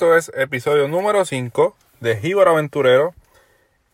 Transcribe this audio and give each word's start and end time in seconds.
Esto 0.00 0.16
es 0.16 0.32
episodio 0.34 0.88
número 0.88 1.26
5 1.26 1.76
de 2.00 2.16
Jíbaro 2.16 2.52
Aventurero. 2.52 3.12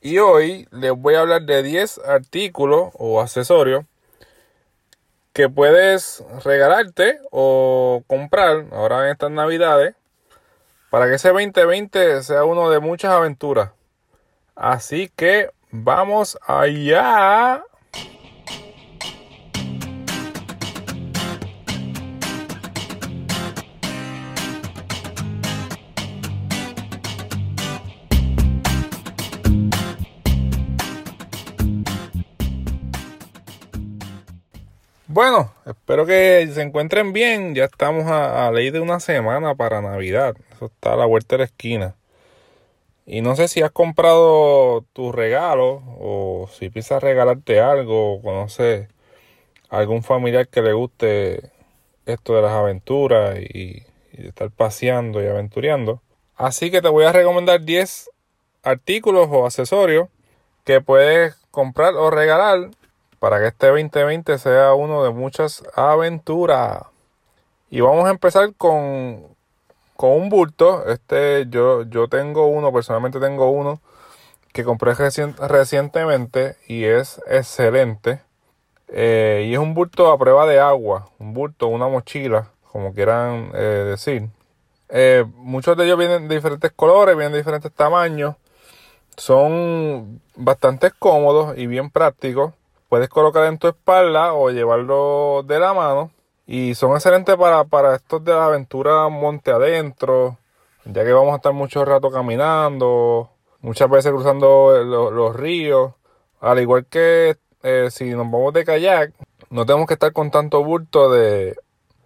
Y 0.00 0.18
hoy 0.18 0.68
les 0.70 0.92
voy 0.92 1.16
a 1.16 1.22
hablar 1.22 1.42
de 1.42 1.64
10 1.64 1.98
artículos 2.06 2.90
o 2.94 3.20
accesorios 3.20 3.84
que 5.32 5.48
puedes 5.48 6.22
regalarte 6.44 7.18
o 7.32 8.04
comprar 8.06 8.66
ahora 8.70 9.06
en 9.06 9.10
estas 9.10 9.32
navidades 9.32 9.96
para 10.90 11.08
que 11.08 11.14
ese 11.14 11.30
2020 11.30 12.22
sea 12.22 12.44
uno 12.44 12.70
de 12.70 12.78
muchas 12.78 13.10
aventuras. 13.10 13.72
Así 14.54 15.10
que 15.16 15.50
vamos 15.72 16.38
allá. 16.46 17.64
Bueno, 35.08 35.52
espero 35.66 36.04
que 36.04 36.48
se 36.52 36.62
encuentren 36.62 37.12
bien. 37.12 37.54
Ya 37.54 37.66
estamos 37.66 38.06
a, 38.08 38.50
ley 38.50 38.70
de 38.70 38.80
una 38.80 38.98
semana 38.98 39.54
para 39.54 39.80
Navidad. 39.80 40.34
Eso 40.52 40.66
está 40.66 40.94
a 40.94 40.96
la 40.96 41.06
vuelta 41.06 41.36
de 41.36 41.38
la 41.38 41.44
esquina. 41.44 41.94
Y 43.06 43.20
no 43.20 43.36
sé 43.36 43.46
si 43.46 43.62
has 43.62 43.70
comprado 43.70 44.84
tu 44.92 45.12
regalo 45.12 45.80
o 46.00 46.48
si 46.52 46.70
piensas 46.70 47.02
regalarte 47.02 47.60
algo 47.60 48.14
o 48.14 48.22
conoces 48.22 48.88
algún 49.68 50.02
familiar 50.02 50.48
que 50.48 50.62
le 50.62 50.72
guste 50.72 51.52
esto 52.06 52.34
de 52.34 52.42
las 52.42 52.52
aventuras 52.52 53.38
y, 53.38 53.84
y 54.12 54.26
estar 54.26 54.50
paseando 54.50 55.22
y 55.22 55.26
aventureando. 55.28 56.02
Así 56.34 56.72
que 56.72 56.82
te 56.82 56.88
voy 56.88 57.04
a 57.04 57.12
recomendar 57.12 57.62
10 57.62 58.10
artículos 58.64 59.28
o 59.30 59.46
accesorios 59.46 60.08
que 60.64 60.80
puedes 60.80 61.36
comprar 61.52 61.94
o 61.94 62.10
regalar 62.10 62.70
para 63.18 63.38
que 63.40 63.48
este 63.48 63.68
2020 63.68 64.38
sea 64.38 64.74
uno 64.74 65.04
de 65.04 65.10
muchas 65.10 65.64
aventuras. 65.74 66.84
Y 67.70 67.80
vamos 67.80 68.06
a 68.06 68.10
empezar 68.10 68.54
con, 68.54 69.24
con 69.96 70.10
un 70.10 70.28
bulto. 70.28 70.88
Este 70.88 71.46
yo, 71.48 71.82
yo 71.82 72.08
tengo 72.08 72.46
uno, 72.46 72.72
personalmente 72.72 73.20
tengo 73.20 73.50
uno 73.50 73.80
que 74.52 74.64
compré 74.64 74.94
recientemente 74.94 76.56
y 76.66 76.84
es 76.84 77.20
excelente. 77.26 78.20
Eh, 78.88 79.46
y 79.48 79.52
es 79.52 79.58
un 79.58 79.74
bulto 79.74 80.10
a 80.10 80.18
prueba 80.18 80.46
de 80.46 80.60
agua, 80.60 81.10
un 81.18 81.34
bulto, 81.34 81.66
una 81.66 81.88
mochila, 81.88 82.52
como 82.72 82.94
quieran 82.94 83.50
eh, 83.54 83.58
decir. 83.58 84.30
Eh, 84.88 85.24
muchos 85.34 85.76
de 85.76 85.84
ellos 85.84 85.98
vienen 85.98 86.28
de 86.28 86.36
diferentes 86.36 86.72
colores, 86.72 87.16
vienen 87.16 87.32
de 87.32 87.38
diferentes 87.38 87.72
tamaños. 87.72 88.36
Son 89.16 90.20
bastante 90.36 90.90
cómodos 90.90 91.58
y 91.58 91.66
bien 91.66 91.90
prácticos 91.90 92.54
puedes 92.88 93.08
colocar 93.08 93.44
en 93.44 93.58
tu 93.58 93.68
espalda 93.68 94.32
o 94.34 94.50
llevarlo 94.50 95.42
de 95.44 95.58
la 95.58 95.74
mano. 95.74 96.10
Y 96.46 96.74
son 96.74 96.92
excelentes 96.92 97.36
para, 97.36 97.64
para 97.64 97.96
estos 97.96 98.24
de 98.24 98.32
la 98.32 98.46
aventura 98.46 99.08
monte 99.08 99.50
adentro, 99.50 100.38
ya 100.84 101.04
que 101.04 101.12
vamos 101.12 101.32
a 101.32 101.36
estar 101.36 101.52
mucho 101.52 101.84
rato 101.84 102.10
caminando, 102.10 103.30
muchas 103.60 103.90
veces 103.90 104.12
cruzando 104.12 104.72
los, 104.84 105.34
ríos. 105.36 105.92
Al 106.40 106.60
igual 106.60 106.86
que 106.86 107.36
eh, 107.62 107.88
si 107.90 108.10
nos 108.10 108.30
vamos 108.30 108.52
de 108.52 108.64
kayak, 108.64 109.12
no 109.50 109.66
tenemos 109.66 109.88
que 109.88 109.94
estar 109.94 110.12
con 110.12 110.30
tanto 110.30 110.62
bulto 110.62 111.10
de 111.10 111.56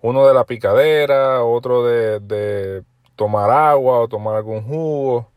uno 0.02 0.26
de 0.26 0.34
la 0.34 0.44
picadera, 0.44 1.44
otro 1.44 1.84
de, 1.84 2.20
de 2.20 2.84
tomar 3.16 3.50
agua 3.50 4.00
o 4.00 4.08
tomar 4.08 4.36
algún 4.36 4.62
jugo, 4.62 5.28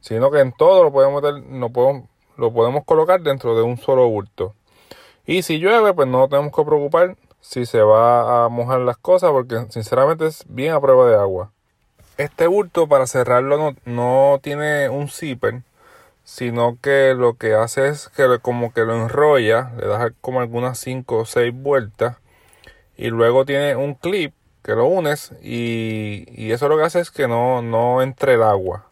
sino 0.00 0.30
que 0.30 0.38
en 0.40 0.52
todo 0.52 0.84
lo 0.84 0.92
podemos, 0.92 1.20
meter, 1.20 1.42
no 1.48 1.70
podemos, 1.70 2.08
lo 2.36 2.52
podemos 2.52 2.84
colocar 2.84 3.20
dentro 3.20 3.56
de 3.56 3.62
un 3.62 3.78
solo 3.78 4.08
bulto. 4.08 4.54
Y 5.26 5.42
si 5.42 5.58
llueve, 5.58 5.94
pues 5.94 6.08
no 6.08 6.28
tenemos 6.28 6.54
que 6.54 6.64
preocupar 6.64 7.16
si 7.40 7.66
se 7.66 7.82
va 7.82 8.44
a 8.44 8.48
mojar 8.48 8.80
las 8.80 8.96
cosas, 8.96 9.30
porque 9.30 9.66
sinceramente 9.68 10.26
es 10.26 10.44
bien 10.48 10.72
a 10.72 10.80
prueba 10.80 11.08
de 11.08 11.16
agua. 11.16 11.50
Este 12.18 12.46
bulto 12.46 12.88
para 12.88 13.06
cerrarlo 13.06 13.74
no, 13.84 14.40
tiene 14.42 14.88
un 14.88 15.08
zipper, 15.08 15.62
sino 16.24 16.78
que 16.80 17.14
lo 17.16 17.34
que 17.34 17.54
hace 17.54 17.88
es 17.88 18.08
que 18.10 18.38
como 18.40 18.72
que 18.72 18.82
lo 18.82 18.94
enrolla, 18.94 19.72
le 19.78 19.86
das 19.86 20.12
como 20.20 20.40
algunas 20.40 20.78
5 20.78 21.18
o 21.18 21.24
6 21.24 21.52
vueltas 21.54 22.16
y 22.96 23.08
luego 23.08 23.44
tiene 23.44 23.76
un 23.76 23.94
clip 23.94 24.34
que 24.62 24.74
lo 24.74 24.86
unes 24.86 25.32
y, 25.42 26.26
y, 26.28 26.52
eso 26.52 26.68
lo 26.68 26.76
que 26.76 26.84
hace 26.84 27.00
es 27.00 27.10
que 27.10 27.26
no, 27.26 27.62
no 27.62 28.02
entre 28.02 28.34
el 28.34 28.42
agua. 28.42 28.86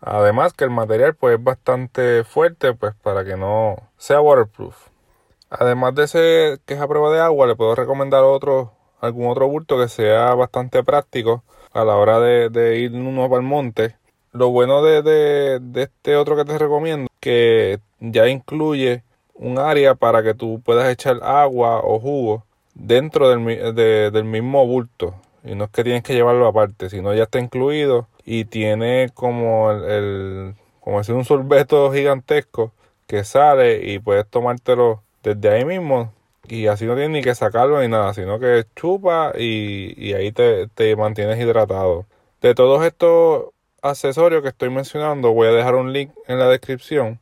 Además 0.00 0.52
que 0.52 0.64
el 0.64 0.70
material 0.70 1.14
pues 1.14 1.38
es 1.38 1.44
bastante 1.44 2.24
fuerte 2.24 2.72
pues 2.74 2.94
para 3.02 3.24
que 3.24 3.36
no 3.36 3.76
sea 3.98 4.20
waterproof. 4.20 4.91
Además 5.58 5.94
de 5.94 6.04
ese 6.04 6.58
que 6.64 6.74
es 6.74 6.80
a 6.80 6.88
prueba 6.88 7.12
de 7.12 7.20
agua, 7.20 7.46
le 7.46 7.54
puedo 7.54 7.74
recomendar 7.74 8.24
otro, 8.24 8.72
algún 9.00 9.30
otro 9.30 9.48
bulto 9.48 9.78
que 9.78 9.88
sea 9.88 10.34
bastante 10.34 10.82
práctico 10.82 11.44
a 11.72 11.84
la 11.84 11.96
hora 11.96 12.20
de, 12.20 12.78
ir 12.78 12.92
uno 12.92 13.28
para 13.28 13.42
el 13.42 13.46
monte. 13.46 13.96
Lo 14.32 14.48
bueno 14.48 14.82
de, 14.82 15.60
este 15.74 16.16
otro 16.16 16.36
que 16.36 16.46
te 16.46 16.56
recomiendo, 16.56 17.10
que 17.20 17.80
ya 18.00 18.28
incluye 18.28 19.02
un 19.34 19.58
área 19.58 19.94
para 19.94 20.22
que 20.22 20.32
tú 20.32 20.62
puedas 20.64 20.90
echar 20.90 21.20
agua 21.22 21.82
o 21.84 22.00
jugo 22.00 22.44
dentro 22.74 23.28
del, 23.28 23.74
del 23.74 24.24
mismo 24.24 24.66
bulto. 24.66 25.14
Y 25.44 25.54
no 25.54 25.64
es 25.64 25.70
que 25.70 25.84
tienes 25.84 26.02
que 26.02 26.14
llevarlo 26.14 26.46
aparte, 26.46 26.88
sino 26.88 27.12
ya 27.12 27.24
está 27.24 27.38
incluido 27.38 28.08
y 28.24 28.46
tiene 28.46 29.10
como 29.12 29.70
el, 29.70 29.84
el 29.84 30.54
como 30.80 30.98
decir 30.98 31.14
un 31.14 31.26
sorbeto 31.26 31.92
gigantesco 31.92 32.72
que 33.06 33.24
sale 33.24 33.84
y 33.84 33.98
puedes 33.98 34.26
tomártelo 34.26 35.02
desde 35.22 35.48
ahí 35.50 35.64
mismo 35.64 36.12
y 36.48 36.66
así 36.66 36.86
no 36.86 36.94
tienes 36.94 37.10
ni 37.10 37.22
que 37.22 37.34
sacarlo 37.34 37.80
ni 37.80 37.88
nada, 37.88 38.14
sino 38.14 38.38
que 38.38 38.64
chupa 38.74 39.32
y, 39.38 40.12
ahí 40.14 40.32
te, 40.32 40.68
te, 40.68 40.96
mantienes 40.96 41.40
hidratado. 41.40 42.06
De 42.40 42.54
todos 42.54 42.84
estos 42.84 43.46
accesorios 43.80 44.42
que 44.42 44.48
estoy 44.48 44.70
mencionando, 44.70 45.32
voy 45.32 45.48
a 45.48 45.52
dejar 45.52 45.74
un 45.76 45.92
link 45.92 46.10
en 46.26 46.38
la 46.38 46.48
descripción 46.48 47.20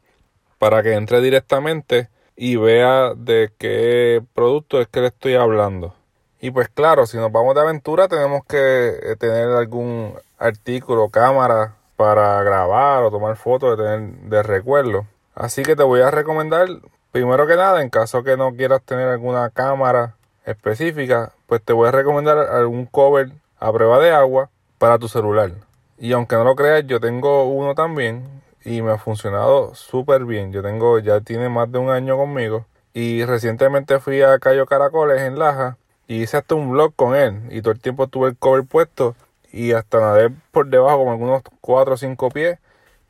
para 0.59 0.83
que 0.83 0.95
entre 0.95 1.21
directamente 1.21 2.09
y 2.37 2.57
vea 2.57 3.15
de 3.15 3.53
qué 3.59 4.23
producto 4.35 4.81
es 4.81 4.89
que 4.89 5.01
le 5.01 5.09
estoy 5.09 5.35
hablando. 5.35 5.95
Y 6.41 6.51
pues 6.51 6.69
claro, 6.71 7.07
si 7.07 7.19
nos 7.19 7.31
vamos 7.31 7.55
de 7.55 7.61
aventura 7.61 8.09
tenemos 8.09 8.45
que 8.47 8.57
eh, 8.57 9.17
tener 9.19 9.49
algún 9.51 10.15
artículo, 10.39 11.11
cámara 11.11 11.77
para 11.97 12.43
grabar 12.43 13.03
o 13.05 13.11
tomar 13.11 13.37
fotos 13.37 13.77
de 13.77 13.85
tener 13.85 14.11
de 14.23 14.43
recuerdo. 14.43 15.07
Así 15.35 15.63
que 15.63 15.77
te 15.77 15.83
voy 15.83 16.01
a 16.01 16.11
recomendar 16.11 16.67
Primero 17.13 17.47
que 17.49 17.57
nada, 17.57 17.83
en 17.83 17.91
caso 17.91 18.23
que 18.23 18.37
no 18.37 18.55
quieras 18.55 18.83
tener 18.83 19.09
alguna 19.09 19.51
cámara 19.51 20.15
específica, 20.45 21.33
pues 21.47 21.61
te 21.61 21.73
voy 21.73 21.89
a 21.89 21.93
recomendar 21.93 22.39
algún 22.39 22.87
cover 22.87 23.33
a 23.59 23.73
prueba 23.73 23.99
de 23.99 24.13
agua 24.13 24.49
para 24.79 24.97
tu 24.99 25.09
celular. 25.09 25.51
Y 25.99 26.13
aunque 26.13 26.37
no 26.37 26.45
lo 26.45 26.55
creas, 26.55 26.87
yo 26.87 27.01
tengo 27.01 27.45
uno 27.45 27.75
también 27.75 28.43
y 28.65 28.81
me 28.83 28.93
ha 28.93 28.99
funcionado 28.99 29.75
súper 29.75 30.25
bien. 30.25 30.53
Yo 30.53 30.63
tengo, 30.63 31.01
ya 31.01 31.21
tiene 31.21 31.49
más 31.49 31.71
de 31.73 31.79
un 31.79 31.91
año 31.91 32.17
conmigo. 32.17 32.65
Y 32.95 33.25
recientemente 33.25 33.99
fui 33.99 34.23
a 34.23 34.39
Cayo 34.39 34.67
Caracoles 34.67 35.21
en 35.23 35.39
Laja 35.39 35.79
y 36.07 36.23
hice 36.23 36.37
hasta 36.37 36.55
un 36.55 36.71
vlog 36.71 36.95
con 36.95 37.17
él. 37.17 37.43
Y 37.51 37.61
todo 37.61 37.73
el 37.73 37.81
tiempo 37.81 38.07
tuve 38.07 38.29
el 38.29 38.37
cover 38.37 38.65
puesto 38.65 39.17
y 39.53 39.73
hasta 39.73 40.01
nadé 40.01 40.31
por 40.53 40.69
debajo 40.69 40.99
como 40.99 41.11
algunos 41.11 41.43
4 41.61 41.95
o 41.95 41.97
5 41.97 42.29
pies. 42.31 42.59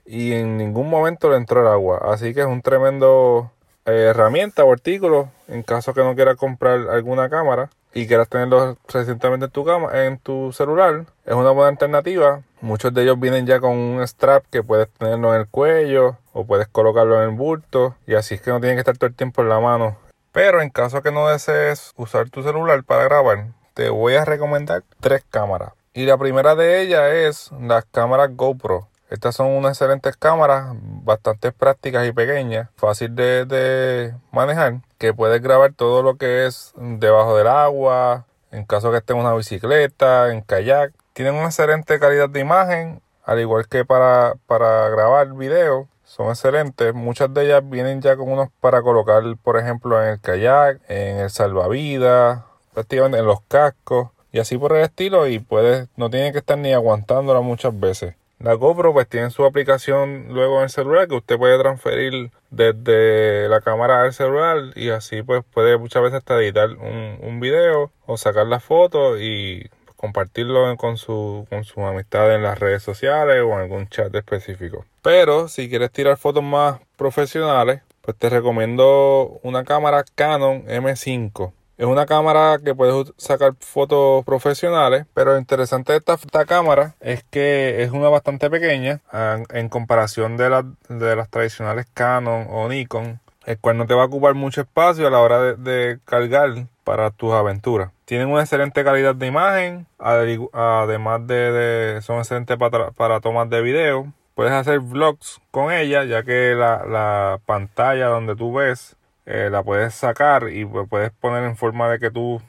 Y 0.06 0.32
en 0.32 0.56
ningún 0.56 0.88
momento 0.88 1.28
le 1.28 1.36
entró 1.36 1.60
el 1.60 1.68
agua. 1.68 2.00
Así 2.10 2.32
que 2.32 2.40
es 2.40 2.46
un 2.46 2.62
tremendo 2.62 3.52
herramienta 3.84 4.64
o 4.64 4.72
artículo 4.72 5.30
en 5.48 5.62
caso 5.62 5.94
que 5.94 6.02
no 6.02 6.14
quieras 6.14 6.36
comprar 6.36 6.88
alguna 6.90 7.28
cámara 7.28 7.70
y 7.92 8.06
quieras 8.06 8.28
tenerlo 8.28 8.76
recientemente 8.88 9.46
en 9.46 9.52
tu 9.52 9.64
cama, 9.64 9.88
en 10.06 10.18
tu 10.18 10.52
celular, 10.52 11.06
es 11.24 11.34
una 11.34 11.50
buena 11.50 11.70
alternativa. 11.70 12.42
Muchos 12.60 12.94
de 12.94 13.02
ellos 13.02 13.18
vienen 13.18 13.46
ya 13.46 13.58
con 13.58 13.76
un 13.76 14.06
strap 14.06 14.44
que 14.50 14.62
puedes 14.62 14.88
tenerlo 14.90 15.34
en 15.34 15.40
el 15.40 15.48
cuello 15.48 16.16
o 16.32 16.44
puedes 16.44 16.68
colocarlo 16.68 17.22
en 17.22 17.30
el 17.30 17.36
bulto 17.36 17.96
y 18.06 18.14
así 18.14 18.34
es 18.34 18.42
que 18.42 18.50
no 18.50 18.60
tienen 18.60 18.76
que 18.76 18.80
estar 18.80 18.96
todo 18.96 19.08
el 19.08 19.14
tiempo 19.16 19.42
en 19.42 19.48
la 19.48 19.60
mano. 19.60 19.96
Pero 20.32 20.62
en 20.62 20.70
caso 20.70 21.02
que 21.02 21.10
no 21.10 21.28
desees 21.28 21.92
usar 21.96 22.30
tu 22.30 22.42
celular 22.42 22.84
para 22.84 23.04
grabar, 23.04 23.46
te 23.74 23.88
voy 23.88 24.14
a 24.14 24.24
recomendar 24.24 24.84
tres 25.00 25.24
cámaras. 25.28 25.72
Y 25.92 26.04
la 26.04 26.16
primera 26.18 26.54
de 26.54 26.82
ellas 26.82 27.12
es 27.12 27.50
las 27.60 27.84
cámaras 27.86 28.36
GoPro. 28.36 28.86
Estas 29.10 29.34
son 29.34 29.48
unas 29.48 29.72
excelentes 29.72 30.16
cámaras, 30.16 30.68
bastante 30.80 31.50
prácticas 31.50 32.06
y 32.06 32.12
pequeñas, 32.12 32.68
fácil 32.76 33.16
de, 33.16 34.14
manejar, 34.30 34.82
que 34.98 35.12
puedes 35.12 35.42
grabar 35.42 35.72
todo 35.72 36.04
lo 36.04 36.16
que 36.16 36.46
es 36.46 36.72
debajo 36.76 37.36
del 37.36 37.48
agua, 37.48 38.26
en 38.52 38.64
caso 38.64 38.92
que 38.92 38.98
esté 38.98 39.12
en 39.12 39.18
una 39.18 39.34
bicicleta, 39.34 40.32
en 40.32 40.42
kayak. 40.42 40.92
Tienen 41.12 41.34
una 41.34 41.46
excelente 41.46 41.98
calidad 41.98 42.28
de 42.28 42.38
imagen, 42.38 43.02
al 43.24 43.40
igual 43.40 43.66
que 43.66 43.84
para, 43.84 44.36
para 44.46 44.88
grabar 44.90 45.34
video. 45.34 45.88
Son 46.04 46.28
excelentes. 46.28 46.94
Muchas 46.94 47.34
de 47.34 47.46
ellas 47.46 47.68
vienen 47.68 48.00
ya 48.00 48.16
con 48.16 48.30
unos 48.30 48.48
para 48.60 48.80
colocar, 48.80 49.24
por 49.42 49.58
ejemplo, 49.58 50.00
en 50.00 50.10
el 50.10 50.20
kayak, 50.20 50.80
en 50.88 51.18
el 51.18 51.30
salvavidas, 51.30 52.42
prácticamente 52.72 53.18
en 53.18 53.26
los 53.26 53.40
cascos 53.42 54.10
y 54.30 54.38
así 54.38 54.56
por 54.56 54.76
el 54.76 54.84
estilo. 54.84 55.26
Y 55.26 55.40
puedes, 55.40 55.88
no 55.96 56.10
tienen 56.10 56.32
que 56.32 56.38
estar 56.38 56.58
ni 56.58 56.72
aguantándola 56.72 57.40
muchas 57.40 57.78
veces. 57.78 58.14
La 58.40 58.54
GoPro 58.54 58.94
pues 58.94 59.06
tiene 59.06 59.30
su 59.30 59.44
aplicación 59.44 60.28
luego 60.30 60.58
en 60.58 60.64
el 60.64 60.70
celular 60.70 61.06
que 61.08 61.16
usted 61.16 61.36
puede 61.36 61.58
transferir 61.58 62.30
desde 62.50 63.48
la 63.50 63.60
cámara 63.60 64.00
al 64.00 64.14
celular 64.14 64.72
y 64.74 64.88
así 64.88 65.22
pues 65.22 65.44
puede 65.52 65.76
muchas 65.76 66.02
veces 66.02 66.18
hasta 66.18 66.40
editar 66.40 66.70
un, 66.70 67.18
un 67.20 67.38
video 67.38 67.92
o 68.06 68.16
sacar 68.16 68.46
la 68.46 68.58
foto 68.58 69.20
y 69.20 69.68
compartirlo 69.96 70.74
con 70.78 70.96
su 70.96 71.46
con 71.50 71.64
sus 71.64 71.84
amistades 71.84 72.36
en 72.36 72.42
las 72.42 72.58
redes 72.58 72.82
sociales 72.82 73.42
o 73.44 73.52
en 73.52 73.58
algún 73.58 73.88
chat 73.88 74.14
específico. 74.14 74.86
Pero 75.02 75.48
si 75.48 75.68
quieres 75.68 75.90
tirar 75.90 76.16
fotos 76.16 76.42
más 76.42 76.80
profesionales, 76.96 77.82
pues 78.00 78.16
te 78.16 78.30
recomiendo 78.30 79.38
una 79.42 79.64
cámara 79.64 80.02
Canon 80.14 80.64
M5. 80.66 81.52
Es 81.80 81.86
una 81.86 82.04
cámara 82.04 82.58
que 82.62 82.74
puedes 82.74 83.10
sacar 83.16 83.54
fotos 83.58 84.22
profesionales, 84.26 85.06
pero 85.14 85.32
lo 85.32 85.38
interesante 85.38 85.94
de 85.94 85.98
esta, 85.98 86.44
cámara 86.44 86.94
es 87.00 87.24
que 87.24 87.82
es 87.82 87.90
una 87.90 88.10
bastante 88.10 88.50
pequeña 88.50 89.00
en 89.48 89.70
comparación 89.70 90.36
de, 90.36 90.62
de 90.90 91.16
las 91.16 91.30
tradicionales 91.30 91.86
Canon 91.94 92.48
o 92.50 92.68
Nikon, 92.68 93.18
el 93.46 93.58
cual 93.60 93.78
no 93.78 93.86
te 93.86 93.94
va 93.94 94.02
a 94.02 94.06
ocupar 94.08 94.34
mucho 94.34 94.60
espacio 94.60 95.06
a 95.06 95.10
la 95.10 95.20
hora 95.20 95.54
de 95.54 95.98
cargar 96.04 96.66
para 96.84 97.12
tus 97.12 97.32
aventuras. 97.32 97.90
Tienen 98.04 98.28
una 98.28 98.42
excelente 98.42 98.84
calidad 98.84 99.14
de 99.14 99.28
imagen, 99.28 99.86
además 99.98 101.26
de, 101.26 102.00
son 102.02 102.18
excelentes 102.18 102.58
para, 102.58 102.90
para 102.90 103.20
tomas 103.20 103.48
de 103.48 103.62
video. 103.62 104.12
Puedes 104.34 104.52
hacer 104.52 104.80
vlogs 104.80 105.40
con 105.50 105.72
ella, 105.72 106.04
ya 106.04 106.24
que 106.24 106.54
la, 106.54 107.40
pantalla 107.46 108.08
donde 108.08 108.36
tú 108.36 108.52
ves 108.52 108.96
eh, 109.30 109.48
la 109.50 109.62
puedes 109.62 109.94
sacar 109.94 110.48
y 110.50 110.64
puedes 110.64 111.12
poner 111.12 111.44
en 111.44 111.56
forma 111.56 111.88
de 111.88 111.98
que 111.98 112.10
tú 112.10 112.42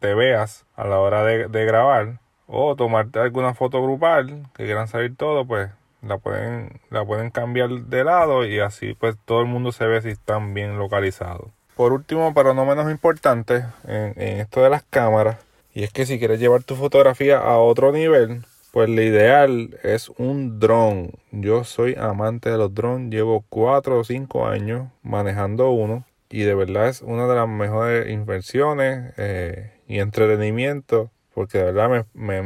te 0.00 0.14
veas 0.14 0.64
a 0.76 0.86
la 0.86 0.98
hora 1.00 1.24
de, 1.24 1.48
de 1.48 1.64
grabar 1.64 2.20
o 2.46 2.76
tomarte 2.76 3.18
alguna 3.18 3.54
foto 3.54 3.82
grupal 3.82 4.46
que 4.54 4.64
quieran 4.64 4.88
salir 4.88 5.16
todo, 5.16 5.44
pues 5.44 5.70
la 6.02 6.18
pueden, 6.18 6.80
la 6.90 7.04
pueden 7.04 7.30
cambiar 7.30 7.70
de 7.70 8.04
lado 8.04 8.44
y 8.46 8.60
así 8.60 8.94
pues 8.94 9.16
todo 9.24 9.40
el 9.40 9.46
mundo 9.46 9.72
se 9.72 9.86
ve 9.86 10.02
si 10.02 10.10
están 10.10 10.54
bien 10.54 10.78
localizados. 10.78 11.50
Por 11.76 11.92
último, 11.92 12.34
pero 12.34 12.54
no 12.54 12.64
menos 12.64 12.90
importante, 12.90 13.64
en, 13.86 14.20
esto 14.20 14.62
de 14.62 14.70
las 14.70 14.82
cámaras, 14.82 15.38
y 15.72 15.82
es 15.82 15.92
que 15.92 16.04
si 16.06 16.18
quieres 16.18 16.38
llevar 16.38 16.62
tu 16.62 16.76
fotografía 16.76 17.38
a 17.38 17.58
otro 17.58 17.90
nivel, 17.90 18.44
pues 18.70 18.88
lo 18.88 19.02
ideal 19.02 19.78
es 19.82 20.10
un 20.10 20.60
dron. 20.60 21.12
Yo 21.32 21.64
soy 21.64 21.96
amante 21.98 22.50
de 22.50 22.58
los 22.58 22.74
drones, 22.74 23.10
llevo 23.10 23.44
4 23.48 23.98
o 23.98 24.04
5 24.04 24.46
años 24.46 24.88
manejando 25.02 25.70
uno 25.70 26.04
y 26.30 26.42
de 26.42 26.54
verdad 26.54 26.88
es 26.88 27.02
una 27.02 27.26
de 27.26 27.34
las 27.34 27.48
mejores 27.48 28.08
inversiones 28.08 29.12
eh, 29.16 29.72
y 29.86 29.98
entretenimiento 29.98 31.10
porque 31.34 31.58
de 31.58 31.72
verdad 31.72 32.06
me, 32.14 32.38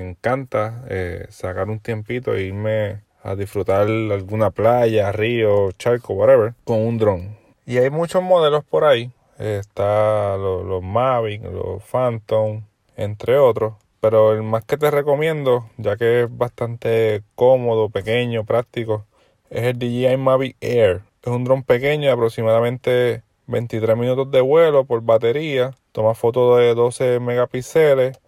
encanta 0.00 0.84
eh, 0.88 1.26
sacar 1.30 1.68
un 1.68 1.80
tiempito 1.80 2.34
e 2.34 2.42
irme 2.42 3.02
a 3.22 3.34
disfrutar 3.34 3.82
alguna 3.82 4.50
playa, 4.50 5.12
río, 5.12 5.72
charco, 5.72 6.14
whatever, 6.14 6.54
con 6.64 6.80
un 6.80 6.98
dron. 6.98 7.38
Y 7.66 7.78
hay 7.78 7.90
muchos 7.90 8.22
modelos 8.22 8.64
por 8.64 8.84
ahí. 8.84 9.12
Está 9.38 10.36
los, 10.36 10.82
Mavic, 10.82 11.42
los 11.44 11.82
Phantom, 11.84 12.64
entre 12.96 13.38
otros. 13.38 13.74
Pero 14.00 14.32
el 14.32 14.42
más 14.42 14.64
que 14.64 14.78
te 14.78 14.90
recomiendo, 14.90 15.70
ya 15.76 15.96
que 15.96 16.22
es 16.22 16.36
bastante 16.36 17.22
cómodo, 17.34 17.90
pequeño, 17.90 18.44
práctico, 18.44 19.04
es 19.50 19.64
el 19.64 19.78
DJI 19.78 20.16
Mavic 20.16 20.56
Air. 20.60 21.02
Es 21.22 21.30
un 21.30 21.44
dron 21.44 21.62
pequeño 21.62 22.10
aproximadamente 22.10 23.22
23 23.50 23.96
minutos 23.96 24.30
de 24.30 24.40
vuelo 24.40 24.84
por 24.84 25.02
batería. 25.02 25.72
Toma 25.92 26.14
fotos 26.14 26.58
de 26.58 26.74
12 26.74 27.20
megapíxeles. 27.20 28.18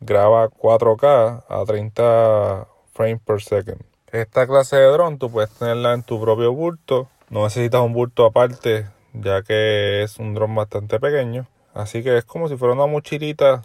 Graba 0.00 0.48
4K 0.48 1.44
a 1.48 1.64
30 1.64 2.68
frames 2.92 3.20
per 3.24 3.40
second. 3.40 3.80
Esta 4.10 4.46
clase 4.46 4.76
de 4.76 4.86
dron 4.86 5.18
tú 5.18 5.30
puedes 5.30 5.50
tenerla 5.50 5.94
en 5.94 6.02
tu 6.02 6.20
propio 6.20 6.52
bulto 6.52 7.08
no 7.32 7.44
necesitas 7.44 7.80
un 7.80 7.94
bulto 7.94 8.26
aparte, 8.26 8.90
ya 9.14 9.40
que 9.40 10.02
es 10.02 10.18
un 10.18 10.34
dron 10.34 10.54
bastante 10.54 11.00
pequeño. 11.00 11.46
Así 11.72 12.02
que 12.02 12.18
es 12.18 12.26
como 12.26 12.46
si 12.46 12.58
fuera 12.58 12.74
una 12.74 12.84
mochilita 12.84 13.62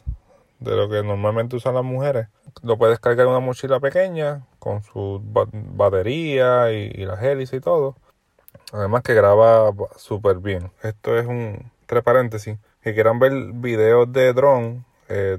de 0.61 0.73
lo 0.77 0.87
que 0.89 1.03
normalmente 1.03 1.57
usan 1.57 1.75
las 1.75 1.83
mujeres. 1.83 2.29
Lo 2.63 2.77
puedes 2.77 2.97
cargar 2.99 3.25
en 3.25 3.31
una 3.31 3.41
mochila 3.41 3.81
pequeña 3.81 4.45
con 4.59 4.83
su 4.83 5.21
batería 5.21 6.71
y, 6.71 7.05
las 7.05 7.21
hélices 7.21 7.57
y 7.57 7.61
todo. 7.61 7.97
Además 8.73 9.03
que 9.03 9.13
graba 9.13 9.71
súper 9.95 10.37
bien. 10.37 10.71
Esto 10.83 11.17
es 11.17 11.25
un, 11.25 11.71
entre 11.81 12.01
paréntesis, 12.01 12.57
que 12.81 12.93
quieran 12.93 13.19
ver 13.19 13.33
videos 13.53 14.11
de 14.11 14.33
dron 14.33 14.85
eh, 15.09 15.37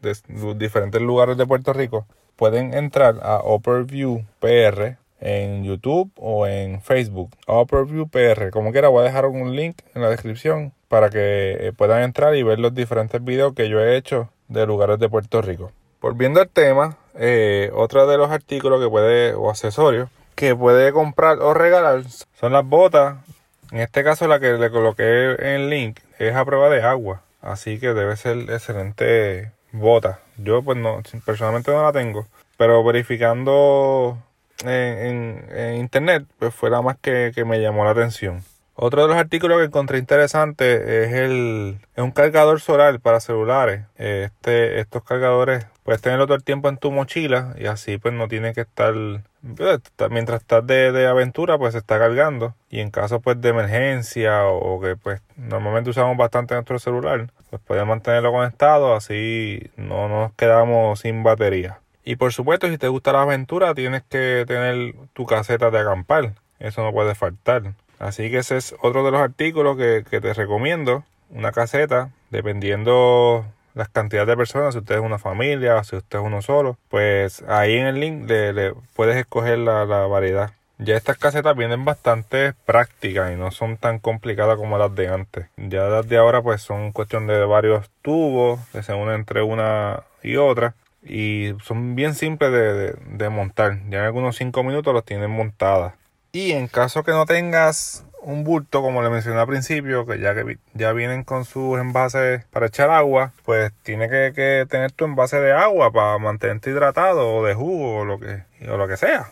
de 0.00 0.54
diferentes 0.56 1.00
lugares 1.00 1.36
de 1.36 1.46
Puerto 1.46 1.72
Rico, 1.72 2.06
pueden 2.36 2.74
entrar 2.74 3.20
a 3.22 3.38
Overview 3.38 4.24
PR 4.40 4.96
en 5.20 5.64
YouTube 5.64 6.12
o 6.16 6.46
en 6.46 6.80
Facebook. 6.82 7.30
Upperview 7.46 8.08
PR. 8.08 8.50
Como 8.50 8.72
quiera, 8.72 8.88
voy 8.88 9.00
a 9.00 9.04
dejar 9.04 9.26
un 9.26 9.56
link 9.56 9.78
en 9.94 10.02
la 10.02 10.10
descripción 10.10 10.72
para 10.88 11.10
que 11.10 11.56
eh, 11.60 11.72
puedan 11.72 12.02
entrar 12.02 12.36
y 12.36 12.42
ver 12.42 12.58
los 12.58 12.74
diferentes 12.74 13.24
videos 13.24 13.54
que 13.54 13.68
yo 13.68 13.80
he 13.80 13.96
hecho 13.96 14.28
de 14.48 14.66
lugares 14.66 14.98
de 14.98 15.08
Puerto 15.08 15.40
Rico. 15.40 15.72
Volviendo 16.00 16.40
al 16.40 16.48
tema, 16.48 16.98
eh, 17.14 17.70
otro 17.74 18.06
de 18.06 18.18
los 18.18 18.30
artículos 18.30 18.80
que 18.82 18.90
puede, 18.90 19.34
o 19.34 19.48
accesorios, 19.48 20.10
que 20.34 20.54
puede 20.54 20.92
comprar 20.92 21.38
o 21.38 21.54
regalar 21.54 22.02
son 22.38 22.52
las 22.52 22.64
botas. 22.64 23.16
En 23.70 23.80
este 23.80 24.04
caso, 24.04 24.28
la 24.28 24.40
que 24.40 24.52
le 24.52 24.70
coloqué 24.70 25.32
en 25.32 25.46
el 25.46 25.70
link 25.70 26.00
es 26.18 26.34
a 26.34 26.44
prueba 26.44 26.68
de 26.68 26.82
agua. 26.82 27.22
Así 27.40 27.78
que 27.78 27.92
debe 27.92 28.16
ser 28.16 28.38
excelente 28.50 29.52
bota. 29.72 30.20
Yo, 30.38 30.62
pues 30.62 30.78
no, 30.78 31.02
personalmente 31.24 31.70
no 31.70 31.82
la 31.82 31.92
tengo. 31.92 32.26
Pero 32.56 32.82
verificando 32.84 34.18
en, 34.64 35.76
internet, 35.76 36.24
pues 36.38 36.54
fue 36.54 36.70
la 36.70 36.82
más 36.82 36.96
que, 36.98 37.32
me 37.46 37.60
llamó 37.60 37.84
la 37.84 37.90
atención. 37.90 38.42
Otro 38.76 39.02
de 39.02 39.08
los 39.08 39.16
artículos 39.16 39.58
que 39.58 39.66
encontré 39.66 39.98
interesante 39.98 41.04
es 41.04 41.12
el 41.12 41.78
es 41.94 42.02
un 42.02 42.10
cargador 42.10 42.60
solar 42.60 42.98
para 43.00 43.20
celulares. 43.20 43.82
Este, 43.96 44.80
estos 44.80 45.04
cargadores 45.04 45.66
puedes 45.84 46.02
tenerlo 46.02 46.26
todo 46.26 46.36
el 46.36 46.42
tiempo 46.42 46.68
en 46.68 46.78
tu 46.78 46.90
mochila 46.90 47.54
y 47.58 47.66
así 47.66 47.98
pues 47.98 48.12
no 48.12 48.26
tienes 48.26 48.54
que 48.54 48.62
estar 48.62 48.94
mientras 50.10 50.40
estás 50.40 50.66
de, 50.66 51.06
aventura 51.06 51.56
pues 51.58 51.72
se 51.72 51.78
está 51.78 51.98
cargando 51.98 52.54
y 52.70 52.80
en 52.80 52.90
caso 52.90 53.20
pues 53.20 53.40
de 53.40 53.50
emergencia 53.50 54.46
o, 54.46 54.80
que 54.80 54.96
pues 54.96 55.20
normalmente 55.36 55.90
usamos 55.90 56.16
bastante 56.16 56.54
nuestro 56.54 56.78
celular 56.78 57.28
pues 57.50 57.62
podemos 57.62 57.90
mantenerlo 57.90 58.32
conectado 58.32 58.96
así 58.96 59.70
no 59.76 60.08
nos 60.08 60.32
quedamos 60.32 61.00
sin 61.00 61.22
batería. 61.22 61.78
Y 62.04 62.16
por 62.16 62.32
supuesto, 62.32 62.68
si 62.68 62.76
te 62.76 62.88
gusta 62.88 63.12
la 63.12 63.22
aventura, 63.22 63.74
tienes 63.74 64.02
que 64.02 64.44
tener 64.46 64.94
tu 65.14 65.24
caseta 65.24 65.70
de 65.70 65.78
acampar. 65.78 66.34
Eso 66.58 66.82
no 66.82 66.92
puede 66.92 67.14
faltar. 67.14 67.74
Así 67.98 68.30
que 68.30 68.38
ese 68.38 68.58
es 68.58 68.74
otro 68.82 69.04
de 69.04 69.10
los 69.10 69.20
artículos 69.20 69.76
que, 69.78 70.20
te 70.20 70.34
recomiendo. 70.34 71.04
Una 71.30 71.52
caseta, 71.52 72.10
dependiendo 72.30 73.46
las 73.74 73.88
cantidades 73.88 74.28
de 74.28 74.36
personas, 74.36 74.74
si 74.74 74.78
usted 74.78 74.96
es 74.96 75.00
una 75.00 75.18
familia, 75.18 75.82
si 75.84 75.96
usted 75.96 76.18
es 76.18 76.24
uno 76.24 76.42
solo, 76.42 76.78
pues 76.88 77.42
ahí 77.48 77.74
en 77.74 77.86
el 77.86 78.00
link 78.00 78.28
le, 78.28 78.74
puedes 78.94 79.16
escoger 79.16 79.58
la, 79.58 79.84
la, 79.84 80.06
variedad. 80.06 80.52
Ya 80.78 80.96
estas 80.96 81.18
casetas 81.18 81.56
vienen 81.56 81.84
bastante 81.84 82.52
prácticas 82.52 83.32
y 83.32 83.36
no 83.36 83.50
son 83.50 83.76
tan 83.76 83.98
complicadas 83.98 84.56
como 84.56 84.76
las 84.76 84.94
de 84.94 85.08
antes. 85.08 85.46
Ya 85.56 85.84
las 85.84 86.08
de 86.08 86.16
ahora 86.16 86.42
pues 86.42 86.62
son 86.62 86.92
cuestión 86.92 87.26
de 87.26 87.44
varios 87.44 87.90
tubos 88.02 88.60
que 88.72 88.82
se 88.82 88.92
unen 88.92 89.14
entre 89.14 89.42
una 89.42 90.02
y 90.22 90.36
otra 90.36 90.74
y 91.04 91.52
son 91.62 91.94
bien 91.94 92.14
simples 92.14 92.50
de, 92.52 93.28
montar. 93.28 93.78
Ya 93.90 93.98
en 93.98 94.04
algunos 94.04 94.36
5 94.36 94.62
minutos 94.62 94.92
los 94.92 95.04
tienen 95.04 95.30
montadas. 95.30 95.94
Y 96.32 96.52
en 96.52 96.66
caso 96.66 97.04
que 97.04 97.12
no 97.12 97.26
tengas 97.26 98.04
un 98.24 98.44
bulto, 98.44 98.82
como 98.82 99.02
le 99.02 99.10
mencioné 99.10 99.40
al 99.40 99.46
principio, 99.46 100.06
que 100.06 100.18
ya 100.18 100.34
que 100.34 100.58
ya 100.74 100.92
vienen 100.92 101.24
con 101.24 101.44
sus 101.44 101.78
envases 101.78 102.44
para 102.46 102.66
echar 102.66 102.90
agua, 102.90 103.32
pues 103.44 103.72
tiene 103.82 104.08
que, 104.08 104.66
tener 104.68 104.92
tu 104.92 105.04
envase 105.04 105.40
de 105.40 105.52
agua 105.52 105.92
para 105.92 106.18
mantenerte 106.18 106.70
hidratado 106.70 107.34
o 107.34 107.44
de 107.44 107.54
jugo 107.54 108.00
o 108.00 108.04
lo 108.04 108.18
que, 108.18 108.42
o 108.68 108.76
lo 108.76 108.88
que 108.88 108.96
sea. 108.96 109.30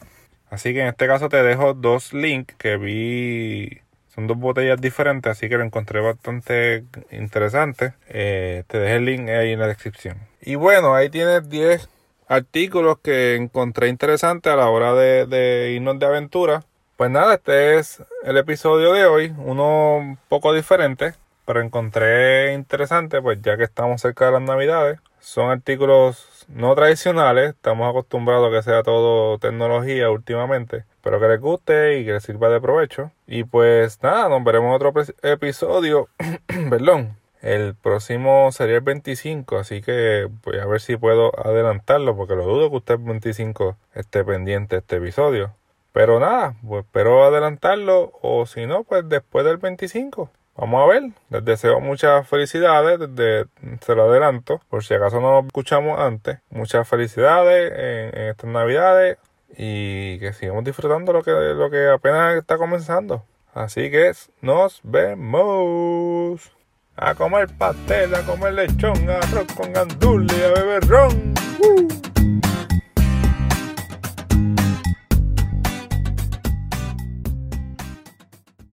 Así 0.51 0.75
que 0.75 0.83
en 0.83 0.89
este 0.89 1.07
caso 1.07 1.29
te 1.29 1.43
dejo 1.43 1.75
dos 1.75 2.13
links 2.13 2.55
que 2.57 2.77
vi. 2.77 3.81
Son 4.15 4.27
dos 4.27 4.37
botellas 4.37 4.79
diferentes, 4.79 5.33
así 5.33 5.49
que 5.49 5.57
lo 5.57 5.65
encontré 5.65 6.01
bastante 6.01 6.85
interesante. 7.11 7.95
Eh, 8.09 8.65
te 8.67 8.79
dejé 8.79 8.97
el 8.97 9.07
link 9.07 9.29
ahí 9.31 9.53
en 9.53 9.59
la 9.59 9.67
descripción. 9.67 10.19
Y 10.43 10.57
bueno, 10.57 10.95
ahí 10.95 11.09
tienes 11.09 11.49
10 11.49 11.89
artículos 12.29 12.99
que 12.99 13.37
encontré 13.37 13.89
interesantes 13.89 14.53
a 14.53 14.57
la 14.57 14.69
hora 14.69 14.93
de, 14.95 15.73
irnos 15.75 15.99
de 15.99 16.07
aventura. 16.07 16.65
Pues 17.03 17.11
nada, 17.11 17.35
este 17.35 17.81
es 17.81 18.01
el 18.23 18.37
episodio 18.37 18.93
de 18.93 19.07
hoy, 19.07 19.35
uno 19.37 19.97
un 19.97 20.19
poco 20.29 20.55
diferente, 20.55 21.15
pero 21.45 21.61
encontré 21.61 22.55
interesante, 22.55 23.21
pues 23.21 23.43
ya 23.43 23.57
que 23.57 23.65
estamos 23.65 24.01
cerca 24.01 24.27
de 24.27 24.31
las 24.31 24.43
navidades. 24.43 25.01
Son 25.19 25.51
artículos 25.51 26.47
no 26.47 26.77
tradicionales, 26.77 27.57
estamos 27.57 27.91
acostumbrados 27.91 28.49
a 28.49 28.57
que 28.57 28.63
sea 28.63 28.85
todo 28.85 29.37
tecnología 29.39 30.11
últimamente, 30.11 30.85
espero 30.95 31.19
que 31.19 31.27
les 31.27 31.41
guste 31.41 31.99
y 31.99 32.05
que 32.05 32.13
les 32.13 32.23
sirva 32.23 32.51
de 32.51 32.61
provecho. 32.61 33.11
Y 33.27 33.43
pues 33.43 34.01
nada, 34.01 34.29
nos 34.29 34.45
veremos 34.45 34.69
en 34.69 34.87
otro 34.87 35.03
episodio, 35.25 36.09
perdón, 36.71 37.17
El 37.41 37.75
próximo 37.75 38.53
sería 38.53 38.77
el 38.77 38.83
25, 38.83 39.59
así 39.59 39.83
que 39.83 40.29
voy 40.45 40.61
a 40.61 40.67
ver 40.67 40.81
si 40.81 40.97
puedo 40.97 41.33
adelantarlo, 41.37 42.17
porque 42.17 42.37
lo 42.37 42.45
dudo 42.45 42.71
que 42.71 42.77
usted 42.77 42.95
el 42.95 43.01
25 43.01 43.77
esté 43.97 44.25
pendiente 44.25 44.77
de 44.77 44.81
este 44.83 44.99
episodio. 44.99 45.57
Pero 45.93 46.19
nada, 46.19 46.55
pues 46.67 46.85
espero 46.85 47.25
adelantarlo, 47.25 48.13
o 48.23 48.47
si 48.47 48.67
no, 48.67 48.85
pues 48.85 49.09
después 49.09 49.45
del 49.45 49.59
25. 49.59 50.31
Vamos 50.57 50.83
a 50.83 50.87
ver, 50.87 51.11
les 51.31 51.45
deseo 51.45 51.81
muchas 51.81 52.29
felicidades, 52.29 52.99
desde, 52.99 53.47
se 53.81 53.95
lo 53.95 54.05
adelanto, 54.05 54.61
por 54.69 54.85
si 54.85 54.95
acaso 54.95 55.21
no 55.21 55.41
lo 55.41 55.47
escuchamos 55.47 55.99
antes. 55.99 56.39
Muchas 56.51 56.87
felicidades 56.89 57.73
en, 57.75 58.29
estas 58.29 58.51
navidades 58.51 59.19
y 59.57 60.19
que 60.19 60.33
sigamos 60.33 60.65
disfrutando 60.65 61.13
lo 61.13 61.23
que, 61.23 61.31
lo 61.31 61.71
que 61.71 61.89
apenas 61.89 62.37
está 62.37 62.59
comenzando. 62.59 63.25
Así 63.55 63.91
que 63.91 64.13
nos 64.41 64.81
vemos. 64.83 66.53
A 66.97 67.15
comer 67.15 67.49
pastel, 67.57 68.15
a 68.15 68.21
comer 68.21 68.53
lechón, 68.53 69.09
a 69.09 69.17
arroz 69.17 69.47
con 69.55 69.75
a 69.75 69.85
beber 69.85 70.87
ron. 70.87 71.35